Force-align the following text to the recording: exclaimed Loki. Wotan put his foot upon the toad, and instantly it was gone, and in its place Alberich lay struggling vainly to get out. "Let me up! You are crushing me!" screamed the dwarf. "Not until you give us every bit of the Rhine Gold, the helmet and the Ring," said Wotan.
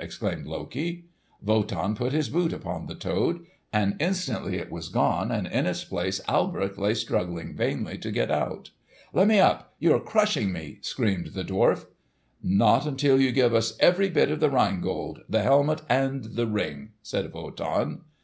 exclaimed 0.00 0.46
Loki. 0.46 1.06
Wotan 1.42 1.96
put 1.96 2.12
his 2.12 2.28
foot 2.28 2.52
upon 2.52 2.86
the 2.86 2.94
toad, 2.94 3.44
and 3.72 3.96
instantly 3.98 4.56
it 4.56 4.70
was 4.70 4.90
gone, 4.90 5.32
and 5.32 5.48
in 5.48 5.66
its 5.66 5.82
place 5.82 6.20
Alberich 6.28 6.78
lay 6.78 6.94
struggling 6.94 7.56
vainly 7.56 7.98
to 7.98 8.12
get 8.12 8.30
out. 8.30 8.70
"Let 9.12 9.26
me 9.26 9.40
up! 9.40 9.74
You 9.80 9.96
are 9.96 10.00
crushing 10.00 10.52
me!" 10.52 10.78
screamed 10.82 11.32
the 11.34 11.42
dwarf. 11.42 11.86
"Not 12.40 12.86
until 12.86 13.20
you 13.20 13.32
give 13.32 13.52
us 13.52 13.76
every 13.80 14.08
bit 14.08 14.30
of 14.30 14.38
the 14.38 14.50
Rhine 14.50 14.80
Gold, 14.80 15.22
the 15.28 15.42
helmet 15.42 15.82
and 15.88 16.22
the 16.22 16.46
Ring," 16.46 16.90
said 17.02 17.32
Wotan. 17.32 18.02